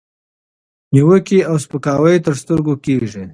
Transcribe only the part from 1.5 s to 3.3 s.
سپکاوي تر سترګو کېږي،